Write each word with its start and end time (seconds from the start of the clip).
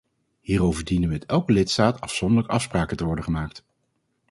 Hierover 0.39 0.83
dienen 0.83 1.09
met 1.09 1.25
elke 1.25 1.51
lidstaat 1.51 2.01
afzonderlijk 2.01 2.49
afspraken 2.49 2.97
te 2.97 3.05
worden 3.05 3.23
gemaakt. 3.23 3.63